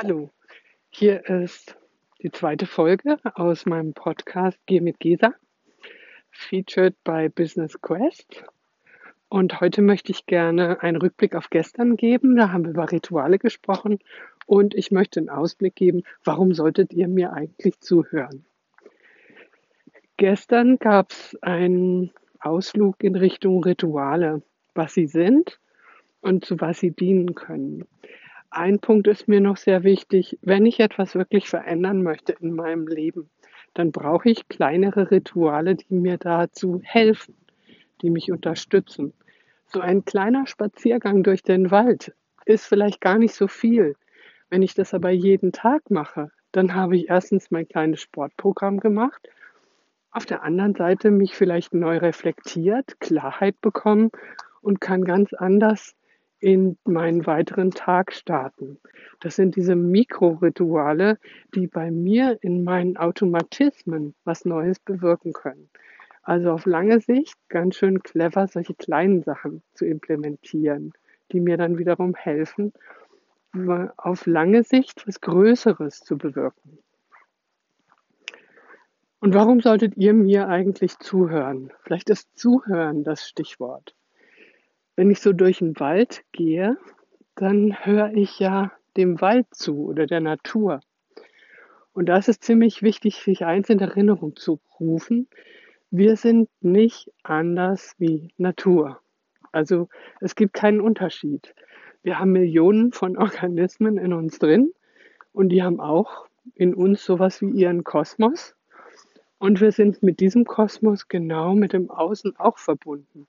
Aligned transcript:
Hallo, 0.00 0.30
hier 0.90 1.28
ist 1.28 1.76
die 2.22 2.30
zweite 2.30 2.66
Folge 2.66 3.18
aus 3.34 3.66
meinem 3.66 3.94
Podcast 3.94 4.56
Geh 4.66 4.80
mit 4.80 5.00
Gesa, 5.00 5.34
featured 6.30 6.94
by 7.02 7.28
Business 7.28 7.82
Quest. 7.82 8.44
Und 9.28 9.60
heute 9.60 9.82
möchte 9.82 10.12
ich 10.12 10.24
gerne 10.26 10.84
einen 10.84 10.98
Rückblick 10.98 11.34
auf 11.34 11.50
gestern 11.50 11.96
geben. 11.96 12.36
Da 12.36 12.52
haben 12.52 12.62
wir 12.62 12.70
über 12.70 12.92
Rituale 12.92 13.40
gesprochen 13.40 13.98
und 14.46 14.72
ich 14.76 14.92
möchte 14.92 15.18
einen 15.18 15.30
Ausblick 15.30 15.74
geben, 15.74 16.04
warum 16.22 16.54
solltet 16.54 16.92
ihr 16.92 17.08
mir 17.08 17.32
eigentlich 17.32 17.80
zuhören? 17.80 18.44
Gestern 20.16 20.78
gab 20.78 21.10
es 21.10 21.36
einen 21.42 22.12
Ausflug 22.38 23.02
in 23.02 23.16
Richtung 23.16 23.64
Rituale, 23.64 24.42
was 24.74 24.94
sie 24.94 25.08
sind 25.08 25.58
und 26.20 26.44
zu 26.44 26.60
was 26.60 26.78
sie 26.78 26.92
dienen 26.92 27.34
können. 27.34 27.84
Ein 28.50 28.78
Punkt 28.78 29.06
ist 29.08 29.28
mir 29.28 29.40
noch 29.40 29.58
sehr 29.58 29.84
wichtig. 29.84 30.38
Wenn 30.40 30.64
ich 30.64 30.80
etwas 30.80 31.14
wirklich 31.14 31.48
verändern 31.48 32.02
möchte 32.02 32.34
in 32.40 32.54
meinem 32.54 32.86
Leben, 32.86 33.28
dann 33.74 33.92
brauche 33.92 34.30
ich 34.30 34.48
kleinere 34.48 35.10
Rituale, 35.10 35.76
die 35.76 35.94
mir 35.94 36.16
dazu 36.16 36.80
helfen, 36.82 37.34
die 38.00 38.10
mich 38.10 38.32
unterstützen. 38.32 39.12
So 39.66 39.80
ein 39.80 40.04
kleiner 40.04 40.46
Spaziergang 40.46 41.22
durch 41.22 41.42
den 41.42 41.70
Wald 41.70 42.14
ist 42.46 42.66
vielleicht 42.66 43.02
gar 43.02 43.18
nicht 43.18 43.34
so 43.34 43.48
viel. 43.48 43.96
Wenn 44.48 44.62
ich 44.62 44.72
das 44.74 44.94
aber 44.94 45.10
jeden 45.10 45.52
Tag 45.52 45.90
mache, 45.90 46.30
dann 46.52 46.74
habe 46.74 46.96
ich 46.96 47.10
erstens 47.10 47.50
mein 47.50 47.68
kleines 47.68 48.00
Sportprogramm 48.00 48.80
gemacht, 48.80 49.28
auf 50.10 50.24
der 50.24 50.42
anderen 50.42 50.74
Seite 50.74 51.10
mich 51.10 51.34
vielleicht 51.34 51.74
neu 51.74 51.98
reflektiert, 51.98 52.98
Klarheit 52.98 53.60
bekommen 53.60 54.10
und 54.62 54.80
kann 54.80 55.04
ganz 55.04 55.34
anders 55.34 55.94
in 56.40 56.78
meinen 56.84 57.26
weiteren 57.26 57.70
Tag 57.70 58.12
starten. 58.12 58.78
Das 59.20 59.36
sind 59.36 59.56
diese 59.56 59.74
Mikrorituale, 59.74 61.18
die 61.54 61.66
bei 61.66 61.90
mir 61.90 62.38
in 62.42 62.64
meinen 62.64 62.96
Automatismen 62.96 64.14
was 64.24 64.44
Neues 64.44 64.78
bewirken 64.78 65.32
können. 65.32 65.68
Also 66.22 66.52
auf 66.52 66.66
lange 66.66 67.00
Sicht 67.00 67.36
ganz 67.48 67.76
schön 67.76 68.02
clever, 68.02 68.46
solche 68.46 68.74
kleinen 68.74 69.22
Sachen 69.22 69.62
zu 69.74 69.86
implementieren, 69.86 70.92
die 71.32 71.40
mir 71.40 71.56
dann 71.56 71.78
wiederum 71.78 72.14
helfen, 72.14 72.72
auf 73.96 74.26
lange 74.26 74.62
Sicht 74.62 75.06
was 75.06 75.20
Größeres 75.20 76.00
zu 76.00 76.18
bewirken. 76.18 76.78
Und 79.20 79.34
warum 79.34 79.60
solltet 79.60 79.96
ihr 79.96 80.14
mir 80.14 80.48
eigentlich 80.48 80.98
zuhören? 80.98 81.72
Vielleicht 81.82 82.08
ist 82.10 82.38
Zuhören 82.38 83.02
das 83.02 83.26
Stichwort. 83.26 83.96
Wenn 84.98 85.12
ich 85.12 85.20
so 85.20 85.32
durch 85.32 85.58
den 85.58 85.78
Wald 85.78 86.24
gehe, 86.32 86.76
dann 87.36 87.86
höre 87.86 88.14
ich 88.14 88.40
ja 88.40 88.72
dem 88.96 89.20
Wald 89.20 89.46
zu 89.52 89.84
oder 89.86 90.08
der 90.08 90.18
Natur. 90.18 90.80
Und 91.92 92.06
da 92.06 92.16
ist 92.16 92.28
es 92.28 92.40
ziemlich 92.40 92.82
wichtig, 92.82 93.22
sich 93.22 93.44
eins 93.44 93.70
in 93.70 93.78
Erinnerung 93.78 94.34
zu 94.34 94.58
rufen. 94.80 95.28
Wir 95.92 96.16
sind 96.16 96.48
nicht 96.62 97.12
anders 97.22 97.94
wie 97.98 98.32
Natur. 98.38 99.00
Also 99.52 99.88
es 100.20 100.34
gibt 100.34 100.52
keinen 100.52 100.80
Unterschied. 100.80 101.54
Wir 102.02 102.18
haben 102.18 102.32
Millionen 102.32 102.90
von 102.90 103.16
Organismen 103.18 103.98
in 103.98 104.12
uns 104.12 104.40
drin 104.40 104.72
und 105.32 105.50
die 105.50 105.62
haben 105.62 105.78
auch 105.78 106.26
in 106.56 106.74
uns 106.74 107.04
sowas 107.04 107.40
wie 107.40 107.50
ihren 107.50 107.84
Kosmos. 107.84 108.56
Und 109.38 109.60
wir 109.60 109.70
sind 109.70 110.02
mit 110.02 110.18
diesem 110.18 110.44
Kosmos 110.44 111.06
genau 111.06 111.54
mit 111.54 111.72
dem 111.72 111.88
Außen 111.88 112.34
auch 112.36 112.58
verbunden 112.58 113.28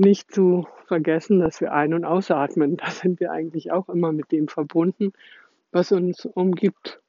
nicht 0.00 0.32
zu 0.32 0.66
vergessen, 0.86 1.38
dass 1.38 1.60
wir 1.60 1.72
ein- 1.72 1.94
und 1.94 2.04
ausatmen. 2.04 2.76
Da 2.76 2.90
sind 2.90 3.20
wir 3.20 3.30
eigentlich 3.30 3.70
auch 3.70 3.88
immer 3.88 4.12
mit 4.12 4.32
dem 4.32 4.48
verbunden, 4.48 5.12
was 5.70 5.92
uns 5.92 6.24
umgibt. 6.24 7.00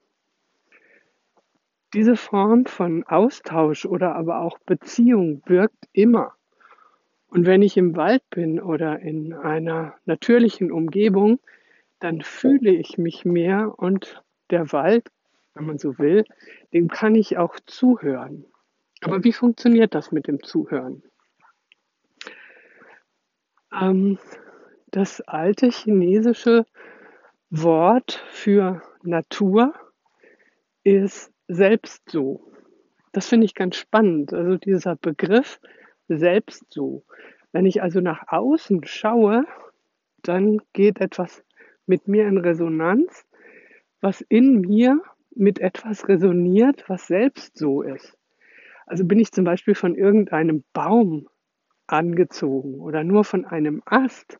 Diese 1.93 2.15
Form 2.15 2.65
von 2.65 3.03
Austausch 3.03 3.85
oder 3.85 4.15
aber 4.15 4.41
auch 4.41 4.59
Beziehung 4.59 5.41
wirkt 5.45 5.89
immer. 5.91 6.35
Und 7.27 7.45
wenn 7.45 7.61
ich 7.61 7.77
im 7.77 7.95
Wald 7.95 8.23
bin 8.29 8.61
oder 8.61 8.99
in 8.99 9.33
einer 9.33 9.95
natürlichen 10.05 10.71
Umgebung, 10.71 11.39
dann 11.99 12.21
fühle 12.21 12.71
ich 12.71 12.97
mich 12.97 13.25
mehr 13.25 13.73
und 13.77 14.21
der 14.49 14.71
Wald, 14.73 15.07
wenn 15.53 15.65
man 15.65 15.77
so 15.77 15.97
will, 15.97 16.25
dem 16.73 16.87
kann 16.87 17.15
ich 17.15 17.37
auch 17.37 17.55
zuhören. 17.65 18.45
Aber 19.01 19.23
wie 19.23 19.33
funktioniert 19.33 19.95
das 19.95 20.11
mit 20.11 20.27
dem 20.27 20.43
Zuhören? 20.43 21.03
Ähm, 23.81 24.19
das 24.91 25.21
alte 25.21 25.69
chinesische 25.69 26.65
Wort 27.49 28.23
für 28.29 28.81
Natur 29.03 29.73
ist 30.83 31.33
selbst 31.47 32.09
so. 32.09 32.51
Das 33.11 33.27
finde 33.27 33.45
ich 33.45 33.55
ganz 33.55 33.75
spannend. 33.75 34.33
Also 34.33 34.57
dieser 34.57 34.95
Begriff 34.95 35.59
selbst 36.07 36.65
so. 36.69 37.03
Wenn 37.51 37.65
ich 37.65 37.81
also 37.81 37.99
nach 37.99 38.23
außen 38.27 38.85
schaue, 38.85 39.45
dann 40.21 40.59
geht 40.73 41.01
etwas 41.01 41.43
mit 41.85 42.07
mir 42.07 42.27
in 42.27 42.37
Resonanz, 42.37 43.25
was 43.99 44.21
in 44.21 44.61
mir 44.61 45.01
mit 45.35 45.59
etwas 45.59 46.07
resoniert, 46.07 46.85
was 46.87 47.07
selbst 47.07 47.57
so 47.57 47.81
ist. 47.81 48.17
Also 48.85 49.05
bin 49.05 49.19
ich 49.19 49.31
zum 49.31 49.45
Beispiel 49.45 49.75
von 49.75 49.95
irgendeinem 49.95 50.63
Baum 50.73 51.27
angezogen 51.91 52.79
oder 52.79 53.03
nur 53.03 53.23
von 53.23 53.45
einem 53.45 53.81
Ast, 53.85 54.39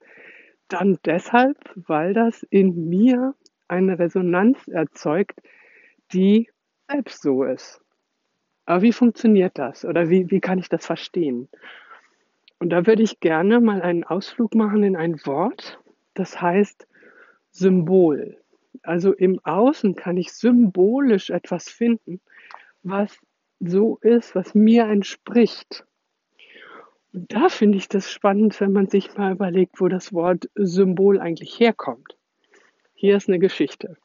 dann 0.68 0.98
deshalb, 1.06 1.58
weil 1.76 2.14
das 2.14 2.44
in 2.44 2.90
mir 2.90 3.36
eine 3.68 4.00
Resonanz 4.00 4.68
erzeugt, 4.68 5.42
die 6.14 6.50
selbst 6.90 7.22
so 7.22 7.44
ist. 7.44 7.82
Aber 8.66 8.82
wie 8.82 8.94
funktioniert 8.94 9.58
das 9.58 9.86
oder 9.86 10.10
wie, 10.10 10.30
wie 10.30 10.40
kann 10.40 10.60
ich 10.60 10.70
das 10.70 10.86
verstehen? 10.86 11.50
Und 12.60 12.70
da 12.70 12.86
würde 12.86 13.02
ich 13.02 13.20
gerne 13.20 13.60
mal 13.60 13.82
einen 13.82 14.04
Ausflug 14.04 14.54
machen 14.56 14.84
in 14.84 14.96
ein 14.96 15.26
Wort, 15.26 15.80
das 16.14 16.42
heißt 16.42 16.88
Symbol. 17.50 18.38
Also 18.84 19.14
im 19.14 19.40
Außen 19.44 19.96
kann 19.96 20.18
ich 20.18 20.32
symbolisch 20.34 21.30
etwas 21.32 21.70
finden, 21.70 22.22
was 22.84 23.18
so 23.60 23.98
ist, 24.02 24.36
was 24.36 24.56
mir 24.56 24.86
entspricht. 24.86 25.86
Und 27.14 27.34
da 27.34 27.50
finde 27.50 27.78
ich 27.78 27.90
das 27.90 28.12
spannend, 28.12 28.60
wenn 28.62 28.72
man 28.72 28.88
sich 28.88 29.18
mal 29.18 29.34
überlegt, 29.34 29.82
wo 29.82 29.88
das 29.88 30.14
Wort 30.14 30.50
Symbol 30.56 31.20
eigentlich 31.20 31.60
herkommt. 31.60 32.18
Hier 32.94 33.18
ist 33.18 33.28
eine 33.28 33.40
Geschichte. 33.40 33.98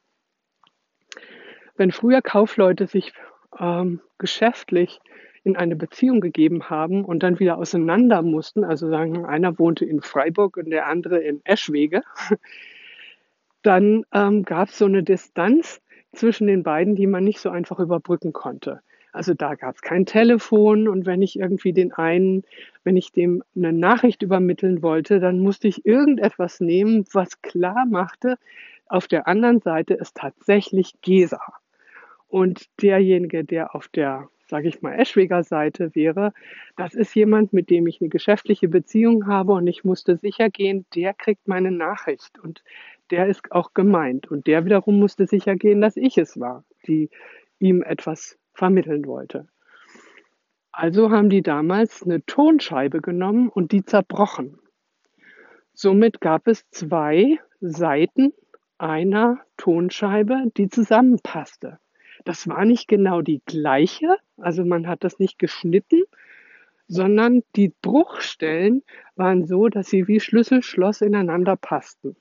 Wenn 1.77 1.93
früher 1.93 2.23
Kaufleute 2.23 2.87
sich 2.87 3.13
ähm, 3.59 4.01
geschäftlich 4.19 5.01
in 5.45 5.57
eine 5.57 5.77
Beziehung 5.77 6.21
gegeben 6.21 6.71
haben 6.71 7.05
und 7.05 7.23
dann 7.23 7.39
wieder 7.39 7.59
auseinander 7.59 8.23
mussten, 8.23 8.65
also 8.65 8.89
sagen, 8.89 9.25
einer 9.27 9.59
wohnte 9.59 9.85
in 9.85 10.01
Freiburg 10.01 10.57
und 10.57 10.71
der 10.71 10.87
andere 10.87 11.19
in 11.19 11.41
Eschwege, 11.45 12.03
dann 13.63 14.05
ähm, 14.13 14.43
gab 14.43 14.71
es 14.71 14.79
so 14.79 14.87
eine 14.87 15.05
Distanz 15.05 15.81
zwischen 16.13 16.49
den 16.49 16.65
beiden, 16.65 16.97
die 16.97 17.07
man 17.07 17.23
nicht 17.23 17.39
so 17.39 17.51
einfach 17.51 17.79
überbrücken 17.79 18.33
konnte. 18.33 18.81
Also 19.17 19.33
da 19.33 19.55
gab 19.55 19.77
es 19.77 19.81
kein 19.81 20.05
Telefon 20.05 20.89
und 20.89 21.07
wenn 21.07 21.23
ich 21.23 21.39
irgendwie 21.39 21.73
den 21.73 21.91
einen, 21.91 22.45
wenn 22.85 22.99
ich 22.99 23.13
dem 23.13 23.43
eine 23.57 23.73
Nachricht 23.73 24.21
übermitteln 24.21 24.83
wollte, 24.83 25.21
dann 25.21 25.39
musste 25.39 25.69
ich 25.69 25.87
irgendetwas 25.87 26.61
nehmen, 26.61 27.07
was 27.15 27.41
klar 27.41 27.87
machte, 27.87 28.37
auf 28.89 29.09
der 29.09 29.27
anderen 29.27 29.61
Seite 29.61 29.95
ist 29.95 30.17
tatsächlich 30.17 31.01
Gesa. 31.01 31.41
Und 32.29 32.67
derjenige, 32.83 33.43
der 33.43 33.75
auf 33.75 33.89
der, 33.89 34.29
sage 34.49 34.69
ich 34.69 34.83
mal, 34.83 34.93
Eschweger 34.93 35.45
Seite 35.45 35.95
wäre, 35.95 36.35
das 36.77 36.93
ist 36.93 37.15
jemand, 37.15 37.55
mit 37.55 37.71
dem 37.71 37.87
ich 37.87 38.03
eine 38.03 38.11
geschäftliche 38.11 38.69
Beziehung 38.69 39.27
habe 39.27 39.53
und 39.55 39.67
ich 39.67 39.83
musste 39.83 40.19
sicher 40.19 40.51
gehen, 40.51 40.85
der 40.95 41.15
kriegt 41.15 41.49
meine 41.49 41.71
Nachricht 41.71 42.39
und 42.39 42.63
der 43.11 43.29
ist 43.29 43.51
auch 43.51 43.73
gemeint. 43.73 44.31
Und 44.31 44.47
der 44.47 44.67
wiederum 44.67 44.99
musste 44.99 45.27
sicher 45.27 45.57
gehen, 45.57 45.81
dass 45.81 45.97
ich 45.97 46.19
es 46.19 46.39
war, 46.39 46.65
die 46.87 47.09
ihm 47.59 47.83
etwas 47.83 48.37
vermitteln 48.57 49.07
wollte. 49.07 49.47
Also 50.73 51.11
haben 51.11 51.31
die 51.31 51.43
damals 51.43 52.03
eine 52.03 52.25
Tonscheibe 52.27 53.01
genommen 53.01 53.49
und 53.49 53.73
die 53.73 53.85
zerbrochen. 53.85 54.59
Somit 55.73 56.21
gab 56.21 56.47
es 56.49 56.69
zwei 56.71 57.39
Seiten 57.61 58.33
einer 58.79 59.41
Tonscheibe, 59.57 60.51
die 60.57 60.69
zusammenpasste. 60.69 61.79
Das 62.25 62.49
war 62.49 62.65
nicht 62.65 62.89
genau 62.89 63.23
die 63.23 63.41
gleiche, 63.47 64.17
also 64.37 64.65
man 64.65 64.87
hat 64.87 65.05
das 65.05 65.19
nicht 65.19 65.39
geschnitten, 65.39 66.03
sondern 66.89 67.43
die 67.57 67.73
Bruchstellen 67.83 68.83
waren 69.17 69.47
so, 69.47 69.69
dass 69.69 69.89
sie 69.89 70.09
wie 70.09 70.21
Schlüssel-Schloss 70.21 71.01
ineinander 71.01 71.57
passten. 71.57 72.17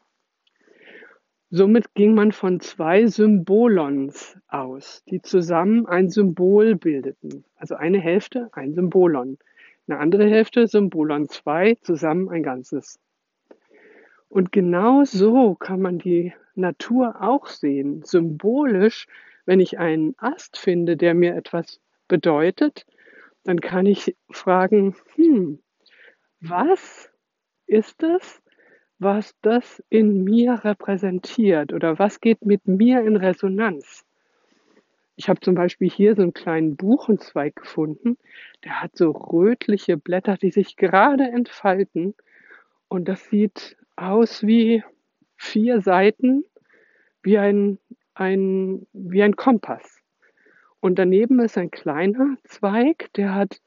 Somit 1.52 1.94
ging 1.94 2.16
man 2.16 2.32
von 2.32 2.60
zwei 2.60 3.06
Symbolons 3.06 4.38
aus, 4.48 5.04
die 5.10 5.22
zusammen 5.22 5.86
ein 5.86 6.10
Symbol 6.10 6.76
bildeten. 6.76 7.46
Also 7.56 7.76
eine 7.76 8.00
Hälfte 8.00 8.50
ein 8.54 8.74
Symbolon, 8.74 9.38
eine 9.88 10.00
andere 10.00 10.28
Hälfte 10.28 10.68
Symbolon 10.68 11.30
zwei, 11.30 11.76
zusammen 11.82 12.30
ein 12.30 12.42
Ganzes. 12.42 13.00
Und 14.28 14.52
genau 14.52 15.04
so 15.04 15.54
kann 15.56 15.82
man 15.82 16.00
die 16.00 16.34
Natur 16.56 17.22
auch 17.22 17.48
sehen. 17.48 18.02
Symbolisch, 18.04 19.08
wenn 19.46 19.60
ich 19.60 19.78
einen 19.78 20.16
Ast 20.18 20.58
finde, 20.58 20.98
der 20.98 21.14
mir 21.14 21.36
etwas 21.36 21.80
bedeutet, 22.08 22.88
dann 23.44 23.62
kann 23.62 23.86
ich 23.86 24.16
fragen, 24.32 24.96
hm, 25.14 25.60
was 26.42 27.12
ist 27.68 28.02
es, 28.02 28.42
was 29.00 29.36
das 29.42 29.84
in 29.90 30.24
mir 30.24 30.64
repräsentiert 30.64 31.74
oder 31.74 32.00
was 32.00 32.22
geht 32.22 32.46
mit 32.46 32.68
mir 32.68 33.02
in 33.02 33.16
Resonanz? 33.16 34.06
Ich 35.18 35.30
habe 35.30 35.40
zum 35.40 35.56
Beispiel 35.56 35.90
hier 35.90 36.16
so 36.16 36.22
einen 36.22 36.34
kleinen 36.34 36.76
Buchenzweig 36.76 37.56
gefunden, 37.56 38.18
der 38.64 38.82
hat 38.82 38.98
so 38.98 39.12
rötliche 39.12 39.98
Blätter, 39.98 40.38
die 40.38 40.52
sich 40.52 40.76
gerade 40.76 41.24
entfalten 41.24 42.16
und 42.88 43.08
das 43.08 43.30
sieht 43.30 43.78
aus 43.96 44.44
wie 44.44 44.84
vier 45.38 45.82
Seiten, 45.82 46.44
wie 47.24 47.38
ein, 47.38 47.80
ein, 48.14 48.88
wie 48.94 49.24
ein 49.24 49.36
Kompass. 49.36 50.00
Und 50.80 51.00
daneben 51.00 51.40
ist 51.40 51.58
ein 51.58 51.72
kleiner 51.72 52.38
Zweig, 52.44 53.12
der 53.14 53.34
hat 53.34 53.62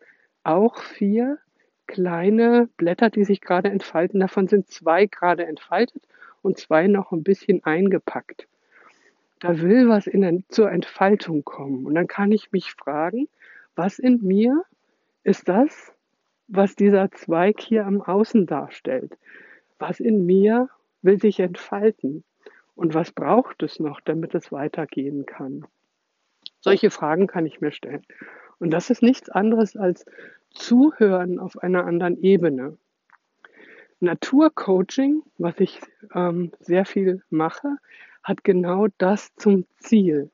auch 0.45 0.79
vier 0.79 1.39
kleine 1.89 2.69
Blätter, 2.77 3.11
die 3.11 3.25
sich 3.25 3.41
gerade 3.41 3.69
entfalten. 3.69 4.21
Davon 4.21 4.47
sind 4.47 4.69
zwei 4.69 5.07
gerade 5.07 5.45
entfaltet 5.47 6.03
und 6.43 6.59
zwei 6.59 6.87
noch 6.87 7.11
ein 7.11 7.25
bisschen 7.25 7.65
eingepackt. 7.65 8.47
Da 9.41 9.61
will 9.61 9.89
was 9.89 10.07
in, 10.07 10.45
zur 10.49 10.71
Entfaltung 10.71 11.45
kommen. 11.45 11.87
Und 11.87 11.95
dann 11.95 12.07
kann 12.07 12.31
ich 12.31 12.53
mich 12.53 12.73
fragen, 12.73 13.29
was 13.75 13.99
in 13.99 14.23
mir 14.23 14.65
ist 15.25 15.49
das, 15.49 15.93
was 16.47 16.77
dieser 16.77 17.11
Zweig 17.11 17.61
hier 17.61 17.87
am 17.87 18.01
Außen 18.01 18.47
darstellt? 18.47 19.17
Was 19.79 20.01
in 20.01 20.27
mir 20.27 20.69
will 21.03 21.21
sich 21.21 21.41
entfalten? 21.41 22.25
Und 22.75 22.95
was 22.95 23.13
braucht 23.13 23.63
es 23.63 23.81
noch, 23.81 24.01
damit 24.01 24.35
es 24.35 24.53
weitergehen 24.53 25.27
kann? 25.27 25.67
Solche 26.61 26.91
Fragen 26.91 27.27
kann 27.27 27.47
ich 27.47 27.61
mir 27.61 27.73
stellen. 27.73 28.05
Und 28.59 28.71
das 28.71 28.91
ist 28.91 29.03
nichts 29.03 29.29
anderes 29.29 29.77
als 29.77 30.05
Zuhören 30.51 31.39
auf 31.39 31.59
einer 31.59 31.87
anderen 31.87 32.23
Ebene. 32.23 32.77
Naturcoaching, 34.01 35.23
was 35.39 35.59
ich 35.59 35.81
ähm, 36.15 36.53
sehr 36.61 36.85
viel 36.85 37.23
mache, 37.31 37.79
hat 38.23 38.45
genau 38.45 38.87
das 38.99 39.35
zum 39.37 39.65
Ziel. 39.79 40.31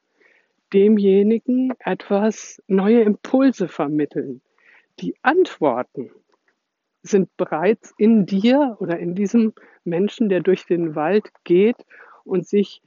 Demjenigen 0.73 1.73
etwas 1.79 2.63
neue 2.67 3.03
Impulse 3.03 3.69
vermitteln. 3.69 4.43
Die 5.01 5.15
Antworten 5.23 6.11
sind 7.03 7.35
bereits 7.37 7.95
in 7.97 8.27
dir 8.27 8.77
oder 8.81 8.99
in 8.99 9.15
diesem 9.15 9.53
Menschen, 9.85 10.29
der 10.29 10.41
durch 10.41 10.67
den 10.67 10.95
Wald 10.95 11.31
geht 11.45 11.77
und 12.25 12.47
sich 12.47 12.83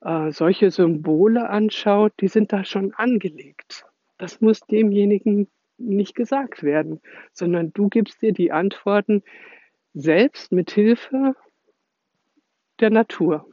äh, 0.00 0.32
solche 0.32 0.70
Symbole 0.70 1.48
anschaut, 1.48 2.12
die 2.20 2.28
sind 2.28 2.52
da 2.52 2.64
schon 2.64 2.92
angelegt. 2.94 3.84
Das 4.18 4.40
muss 4.40 4.60
demjenigen 4.60 5.48
nicht 5.88 6.14
gesagt 6.14 6.62
werden, 6.62 7.00
sondern 7.32 7.72
du 7.72 7.88
gibst 7.88 8.22
dir 8.22 8.32
die 8.32 8.52
Antworten 8.52 9.22
selbst 9.94 10.52
mit 10.52 10.70
Hilfe 10.70 11.34
der 12.80 12.90
Natur, 12.90 13.46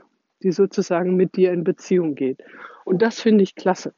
die 0.43 0.51
sozusagen 0.51 1.15
mit 1.15 1.35
dir 1.35 1.51
in 1.51 1.63
Beziehung 1.63 2.15
geht. 2.15 2.39
Und 2.85 3.01
das 3.01 3.19
finde 3.19 3.43
ich 3.43 3.55
klasse. 3.55 3.93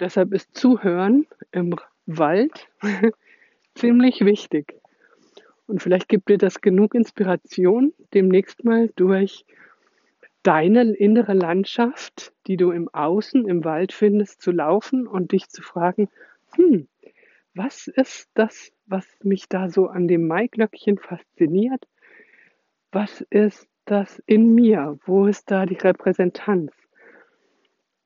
Deshalb 0.00 0.32
ist 0.32 0.56
Zuhören 0.56 1.26
im 1.52 1.76
Wald 2.06 2.68
ziemlich 3.74 4.24
wichtig. 4.24 4.74
Und 5.66 5.82
vielleicht 5.82 6.08
gibt 6.08 6.30
dir 6.30 6.38
das 6.38 6.60
genug 6.60 6.94
Inspiration, 6.94 7.92
demnächst 8.14 8.64
mal 8.64 8.90
durch 8.96 9.44
deine 10.42 10.94
innere 10.94 11.34
Landschaft, 11.34 12.32
die 12.46 12.56
du 12.56 12.70
im 12.70 12.88
Außen, 12.88 13.46
im 13.46 13.64
Wald 13.64 13.92
findest, 13.92 14.40
zu 14.40 14.50
laufen 14.50 15.06
und 15.06 15.32
dich 15.32 15.48
zu 15.48 15.62
fragen, 15.62 16.08
hm, 16.54 16.88
was 17.54 17.88
ist 17.88 18.28
das, 18.34 18.72
was 18.86 19.06
mich 19.22 19.48
da 19.48 19.68
so 19.68 19.88
an 19.88 20.08
dem 20.08 20.26
Maiglöckchen 20.26 20.98
fasziniert? 20.98 21.86
Was 22.92 23.20
ist 23.30 23.68
das 23.84 24.22
in 24.26 24.54
mir? 24.54 24.98
Wo 25.04 25.26
ist 25.26 25.50
da 25.50 25.66
die 25.66 25.76
Repräsentanz? 25.76 26.72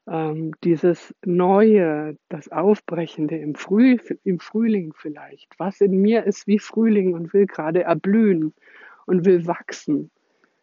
Ähm, 0.08 0.52
dieses 0.64 1.14
Neue, 1.24 2.16
das 2.28 2.50
Aufbrechende 2.50 3.36
im, 3.38 3.54
Früh, 3.54 3.98
im 4.24 4.40
Frühling 4.40 4.92
vielleicht. 4.96 5.54
Was 5.58 5.80
in 5.80 6.00
mir 6.00 6.24
ist 6.24 6.46
wie 6.46 6.58
Frühling 6.58 7.14
und 7.14 7.32
will 7.32 7.46
gerade 7.46 7.82
erblühen 7.82 8.54
und 9.06 9.24
will 9.24 9.46
wachsen. 9.46 10.10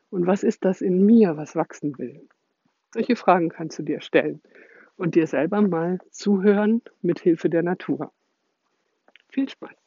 Und 0.09 0.27
was 0.27 0.43
ist 0.43 0.65
das 0.65 0.81
in 0.81 1.05
mir, 1.05 1.37
was 1.37 1.55
wachsen 1.55 1.97
will? 1.97 2.27
Solche 2.93 3.15
Fragen 3.15 3.49
kannst 3.49 3.77
du 3.79 3.83
dir 3.83 4.01
stellen 4.01 4.41
und 4.97 5.15
dir 5.15 5.27
selber 5.27 5.61
mal 5.61 5.99
zuhören 6.09 6.81
mit 7.01 7.19
Hilfe 7.19 7.49
der 7.49 7.63
Natur. 7.63 8.11
Viel 9.31 9.49
Spaß! 9.49 9.78